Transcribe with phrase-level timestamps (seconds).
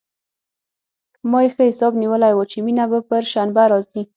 [1.31, 4.01] ما يې ښه حساب نيولى و چې مينه به پر شنبه راځي.